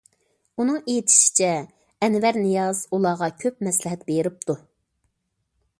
[0.61, 1.49] ئۇنىڭ ئېيتىشىچە،
[2.07, 4.57] ئەنۋەر نىياز ئۇلارغا كۆپ مەسلىھەت بېرىپتۇ.